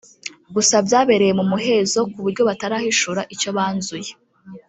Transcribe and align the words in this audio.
gusa 0.55 0.75
byabereye 0.87 1.33
mu 1.39 1.45
muhezo 1.51 1.99
ku 2.11 2.17
buryo 2.23 2.41
batarahishura 2.49 3.21
icyo 3.33 3.49
banzuye 3.57 4.11